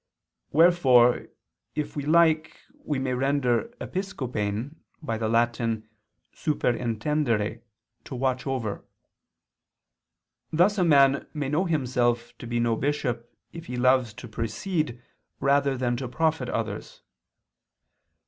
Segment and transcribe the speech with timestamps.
[0.51, 1.27] Wherefore
[1.75, 5.87] if we like we may render episkopein by the Latin
[6.33, 7.61] superintendere
[8.05, 8.83] (to watch over):
[10.51, 14.99] thus a man may know himself to be no bishop if he loves to precede
[15.39, 17.03] rather than to profit others."